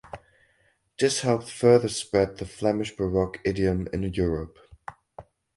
This 0.99 1.21
helped 1.21 1.47
further 1.51 1.87
spread 1.87 2.37
the 2.39 2.47
Flemish 2.47 2.95
Baroque 2.97 3.39
idiom 3.45 3.87
in 3.93 4.01
Europe. 4.01 4.57